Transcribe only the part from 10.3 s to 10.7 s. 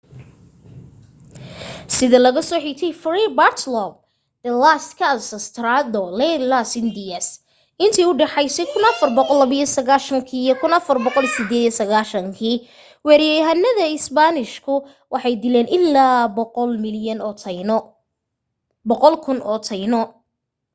iyo